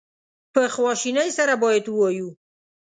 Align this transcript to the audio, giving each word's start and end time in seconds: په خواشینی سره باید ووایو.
په 0.53 0.61
خواشینی 0.73 1.29
سره 1.37 1.53
باید 1.63 1.85
ووایو. 1.87 2.29